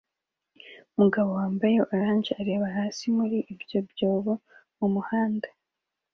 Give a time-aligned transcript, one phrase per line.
[0.93, 4.31] Umugabo wambaye orange areba hasi muri ibyo byobo
[4.77, 5.47] mumuhanda